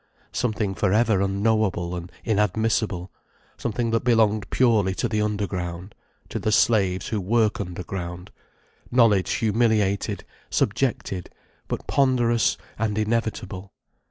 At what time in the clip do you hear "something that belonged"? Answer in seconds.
3.55-4.49